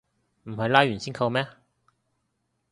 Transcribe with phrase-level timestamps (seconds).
[0.45, 1.47] 唔係拉完先扣咩